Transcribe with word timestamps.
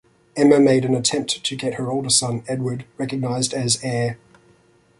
Emma 0.35 0.59
made 0.59 0.83
an 0.83 0.95
attempt 0.95 1.43
to 1.43 1.55
get 1.55 1.75
her 1.75 1.91
oldest 1.91 2.17
son, 2.17 2.43
Edward, 2.47 2.85
recognized 2.97 3.53
as 3.53 3.77
heir. 3.83 4.17